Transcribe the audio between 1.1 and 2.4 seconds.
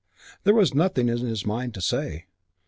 his mind to say.